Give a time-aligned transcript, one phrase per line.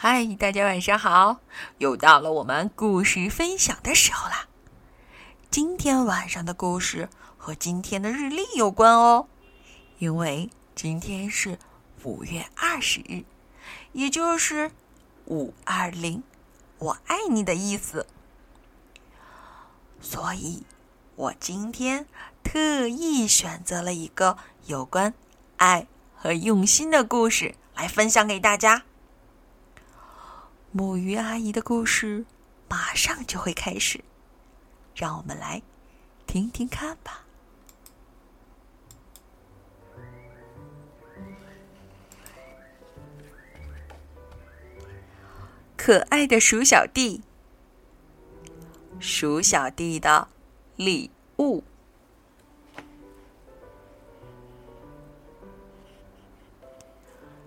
[0.00, 1.38] 嗨，大家晚上好！
[1.78, 4.46] 又到了我们故事分享的时候啦。
[5.50, 9.26] 今天晚上的故事和今天的日历有关哦，
[9.98, 11.58] 因为今天是
[12.04, 13.24] 五月二十日，
[13.90, 14.70] 也就是
[15.24, 16.22] 五二零，
[16.78, 18.06] 我爱你的意思。
[20.00, 20.62] 所以，
[21.16, 22.06] 我今天
[22.44, 25.12] 特意选择了一个有关
[25.56, 28.84] 爱和用心的故事来分享给大家。
[30.70, 32.26] 母鱼阿姨的故事
[32.68, 34.04] 马上就会开始，
[34.94, 35.62] 让我们来
[36.26, 37.24] 听听看吧。
[45.76, 47.22] 可爱的鼠小弟，
[49.00, 50.28] 鼠小弟的
[50.76, 51.64] 礼物。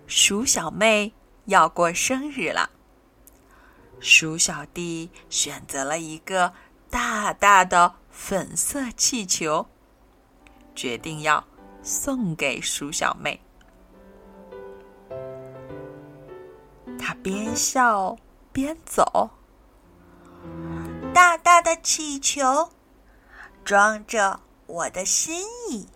[0.08, 1.14] 鼠小妹
[1.46, 2.72] 要过生日了。
[4.02, 6.52] 鼠小弟选择了一个
[6.90, 9.68] 大大的粉色气球，
[10.74, 11.44] 决定要
[11.84, 13.40] 送给鼠小妹。
[17.00, 18.18] 他边笑
[18.52, 19.30] 边走，
[21.14, 22.72] 大大的气球
[23.64, 25.88] 装着我的心意，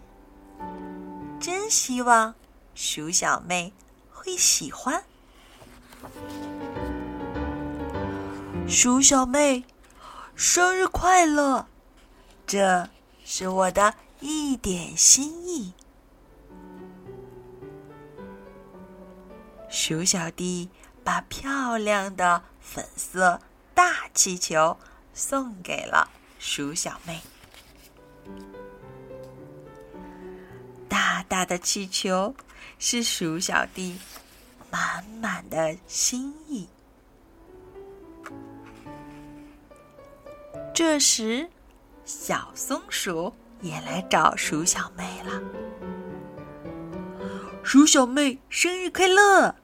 [1.39, 2.35] 真希望
[2.75, 3.73] 鼠小妹
[4.11, 5.03] 会喜欢。
[8.67, 9.63] 鼠小妹，
[10.35, 11.67] 生日快乐！
[12.47, 12.89] 这
[13.23, 15.72] 是我的一点心意。
[19.69, 20.67] 鼠小弟
[21.03, 23.39] 把漂亮的粉色
[23.75, 24.75] 大气球
[25.13, 27.22] 送给了鼠小妹。
[30.89, 32.35] 大大的气球
[32.79, 34.00] 是鼠小弟
[34.72, 36.67] 满满的心意。
[40.75, 41.49] 这时，
[42.03, 43.31] 小松鼠
[43.61, 45.41] 也来找鼠小妹了。
[47.63, 49.55] 鼠小妹，生日快乐！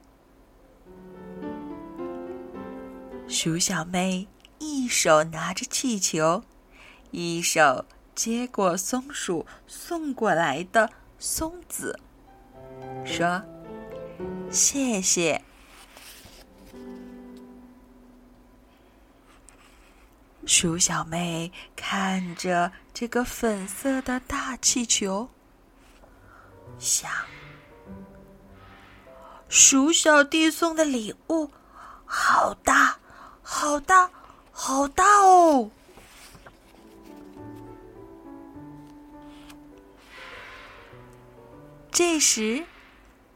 [3.27, 4.25] 鼠小妹
[4.59, 6.41] 一手拿着气球，
[7.11, 7.83] 一手
[8.15, 11.99] 接过松鼠送过来的松子，
[13.03, 13.43] 说
[14.49, 15.41] ：“谢谢。”
[20.45, 25.29] 鼠小妹看着这个粉色的大气球，
[26.77, 27.09] 想：
[29.47, 31.51] 鼠小弟送的礼物
[32.05, 32.97] 好大，
[33.41, 34.11] 好大，
[34.51, 35.69] 好大哦！
[41.91, 42.65] 这时，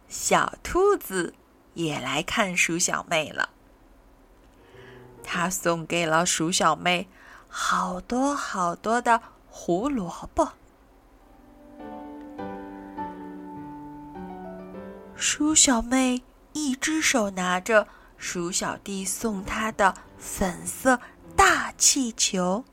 [0.10, 1.34] 小兔子
[1.76, 3.55] 也来看鼠小妹了。
[5.36, 7.10] 他送给了鼠小妹
[7.50, 10.54] 好多好多的胡萝卜。
[15.14, 17.86] 鼠小妹一只手拿着
[18.16, 21.02] 鼠小弟送她的粉色
[21.36, 22.64] 大气球，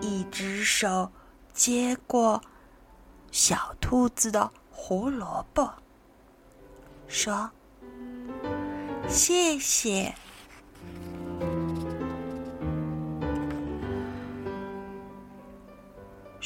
[0.00, 1.10] 一只手
[1.52, 2.40] 接过
[3.32, 5.68] 小兔子的胡萝卜，
[7.08, 7.50] 说
[9.10, 10.14] ：“谢谢。”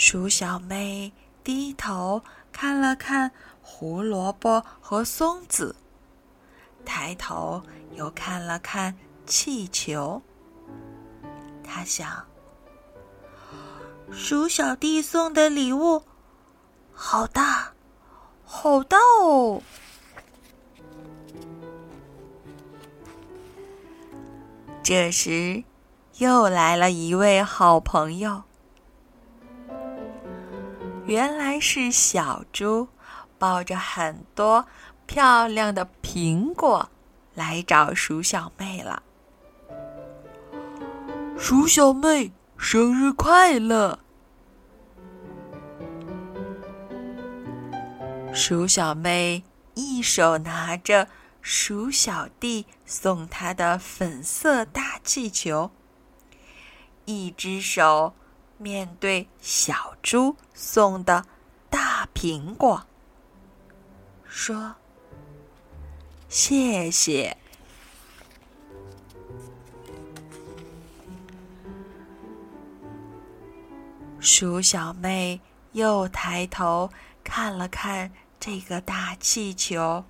[0.03, 1.13] 鼠小妹
[1.45, 3.31] 低头看了看
[3.61, 5.77] 胡萝卜和松子，
[6.87, 7.63] 抬头
[7.93, 8.97] 又看了看
[9.27, 10.23] 气球。
[11.63, 12.27] 她想：
[14.11, 16.03] 鼠小弟送的礼物
[16.95, 17.75] 好大，
[18.47, 19.61] 好大哦！
[24.83, 25.63] 这时，
[26.17, 28.45] 又来了一位好朋友。
[31.11, 32.87] 原来是小猪
[33.37, 34.65] 抱着很多
[35.07, 36.89] 漂亮的苹果
[37.35, 39.03] 来找鼠小妹了。
[41.37, 43.99] 鼠小妹，生日快乐！
[48.33, 49.43] 鼠小妹
[49.75, 51.09] 一手拿着
[51.43, 55.73] 鼠小弟送她的粉色大气球，
[57.05, 58.15] 一只手。
[58.61, 61.25] 面对小猪送的
[61.71, 62.85] 大苹果，
[64.29, 64.75] 说
[66.29, 67.35] ：“谢谢。”
[74.21, 75.41] 鼠小妹
[75.73, 76.91] 又抬头
[77.25, 80.05] 看了看这个大气球，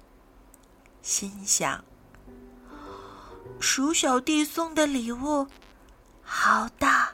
[1.03, 1.85] 心想
[3.61, 5.47] ：“鼠小弟送的礼物
[6.23, 7.13] 好大，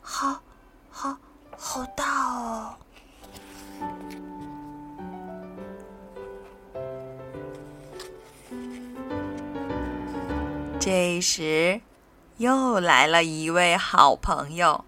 [0.00, 0.40] 好，
[0.92, 1.16] 好，
[1.56, 2.76] 好大哦！
[10.78, 11.80] 这时，
[12.36, 14.84] 又来了一位好朋友。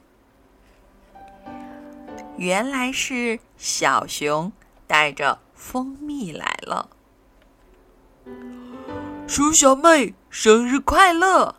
[2.36, 4.52] 原来是小熊
[4.86, 6.90] 带着蜂蜜来了。
[9.26, 11.54] 鼠小妹，生日快乐！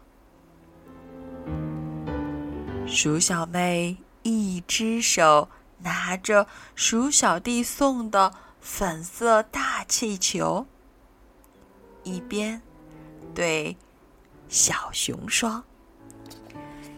[2.85, 5.49] 鼠小妹一只手
[5.81, 10.65] 拿着鼠小弟送的粉色大气球，
[12.03, 12.59] 一边
[13.35, 13.77] 对。
[14.49, 15.63] 小熊说：“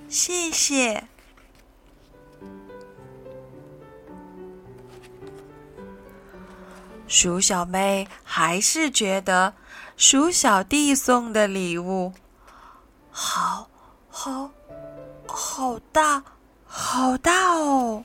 [0.08, 1.08] 谢谢。”
[7.08, 9.54] 鼠小妹还是觉得
[9.98, 12.14] 鼠小弟送的礼物
[13.10, 13.70] 好
[14.10, 14.52] 好
[15.28, 16.24] 好大
[16.68, 18.04] 好大哦。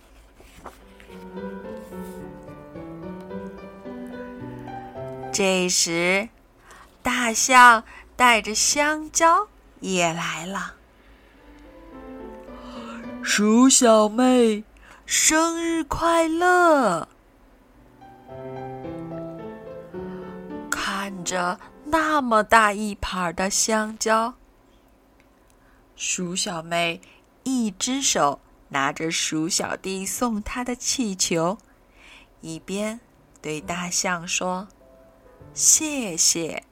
[5.32, 6.28] 这时，
[7.02, 7.84] 大象。
[8.14, 9.48] 带着香蕉
[9.80, 10.74] 也来了，
[13.20, 14.62] 鼠小妹，
[15.06, 17.08] 生日快乐！
[20.70, 24.34] 看着那么大一盘的香蕉，
[25.96, 27.00] 鼠小妹
[27.42, 28.38] 一只手
[28.72, 31.58] 拿着鼠小弟送他的气球，
[32.40, 32.98] 一边
[33.42, 34.66] 对大象说
[35.52, 36.64] ：“谢谢。”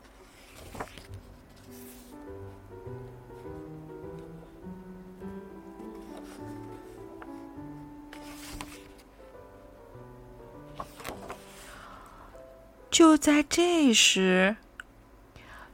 [12.91, 14.57] 就在这时，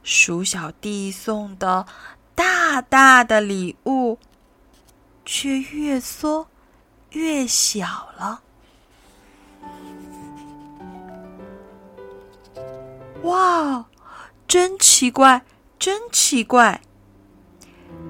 [0.03, 1.85] 鼠小弟送的
[2.35, 4.19] 大大的礼物
[5.27, 6.47] 却越缩
[7.09, 8.41] 越小了。
[13.23, 13.85] 哇，
[14.47, 15.43] 真奇怪，
[15.77, 16.79] 真奇怪！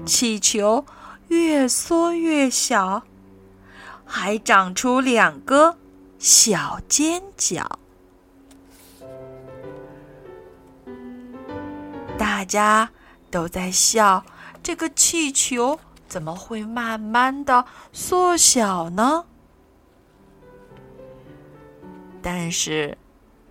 [0.06, 0.86] 气球
[1.26, 3.02] 越缩越小，
[4.06, 5.76] 还长出两个
[6.20, 7.80] 小尖角。
[12.16, 12.88] 大家
[13.28, 14.24] 都在笑，
[14.62, 19.26] 这个气球怎么会慢慢的缩小呢？
[22.22, 22.96] 但是，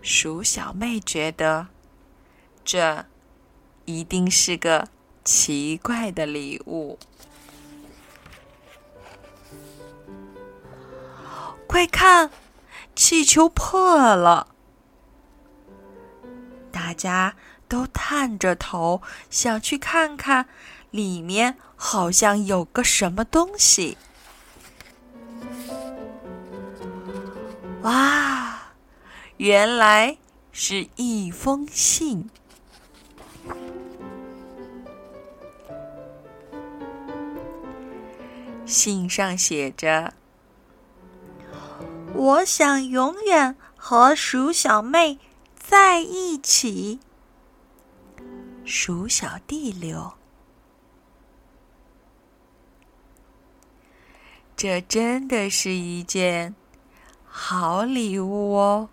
[0.01, 1.67] 鼠小妹觉得，
[2.65, 3.05] 这
[3.85, 4.87] 一定是个
[5.23, 6.97] 奇怪的礼物。
[11.67, 12.31] 快看，
[12.95, 14.47] 气球破了！
[16.71, 17.35] 大家。
[17.69, 20.47] 都探着头想去看看，
[20.91, 23.97] 里面好像有个什么东西。
[27.81, 28.73] 哇，
[29.37, 30.17] 原来
[30.51, 32.29] 是一封信。
[38.65, 40.13] 信上写着
[42.13, 45.19] ：“我想永远和鼠小妹
[45.55, 46.99] 在一起。”
[48.65, 50.16] 鼠小弟留，
[54.57, 56.55] 这真的是一件
[57.23, 58.89] 好礼物哦！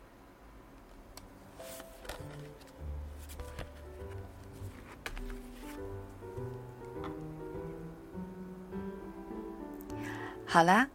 [10.44, 10.86] 好啦，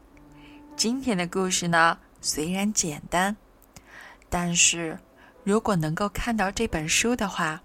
[0.76, 3.36] 今天的故事呢，虽然简单，
[4.30, 5.00] 但是
[5.44, 7.60] 如果能够看到这本书的话。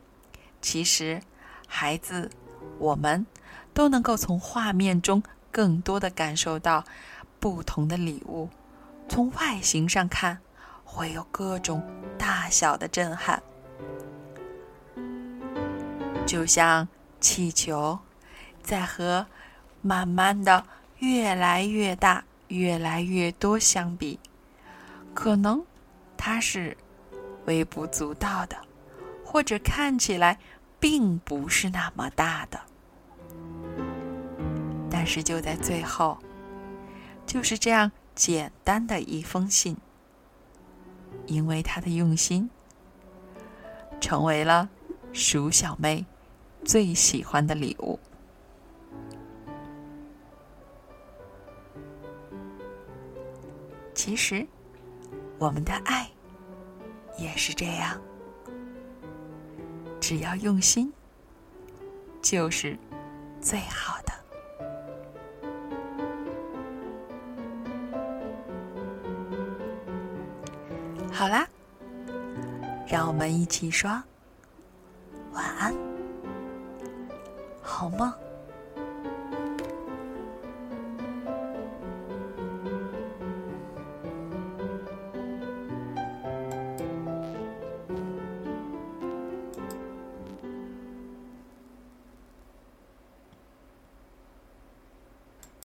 [0.62, 1.20] 其实，
[1.68, 2.30] 孩子，
[2.78, 3.26] 我们
[3.75, 5.23] 都能够从画面中
[5.54, 6.82] 更多的感受到
[7.38, 8.50] 不同的礼物。
[9.08, 10.37] 从外形上看，
[10.84, 11.80] 会有各种
[12.18, 13.40] 大小的震撼。
[16.26, 16.88] 就像
[17.20, 17.96] 气球，
[18.64, 19.25] 在和
[19.80, 20.64] 慢慢的
[20.99, 24.18] 越来越大、越来越多相比，
[25.14, 25.64] 可能
[26.16, 26.76] 它是
[27.44, 28.56] 微不足道的，
[29.25, 30.37] 或者看起来。
[30.80, 32.61] 并不是那么大的，
[34.96, 36.16] 但是就在最后，
[37.26, 39.76] 就是这样简单的一封信，
[41.26, 42.48] 因为他的用心，
[44.00, 44.68] 成为了
[45.12, 46.06] 鼠小妹
[46.64, 47.98] 最喜欢的礼物。
[53.96, 54.46] 其实，
[55.40, 56.08] 我们的爱
[57.18, 58.00] 也是这样。
[60.00, 60.92] 只要用心，
[62.22, 62.78] 就是
[63.40, 63.93] 最好
[71.16, 71.47] 好啦，
[72.88, 73.88] 让我们一起说
[75.33, 75.73] 晚安，
[77.62, 78.12] 好梦。